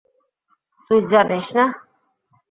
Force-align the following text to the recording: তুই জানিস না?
তুই 0.91 0.99
জানিস 1.11 1.47
না? 1.57 1.65